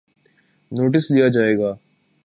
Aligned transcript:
Notice 0.71 1.11
لیا 1.11 1.27
جائے 1.27 1.57
گا۔ 1.57 1.71